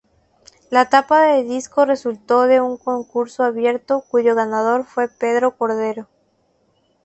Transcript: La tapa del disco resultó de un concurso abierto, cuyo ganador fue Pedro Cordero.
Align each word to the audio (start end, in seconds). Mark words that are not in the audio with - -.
La 0.71 0.89
tapa 0.89 1.21
del 1.27 1.47
disco 1.47 1.85
resultó 1.85 2.47
de 2.47 2.59
un 2.59 2.75
concurso 2.77 3.43
abierto, 3.43 4.03
cuyo 4.09 4.33
ganador 4.33 4.83
fue 4.83 5.07
Pedro 5.07 5.55
Cordero. 5.55 6.09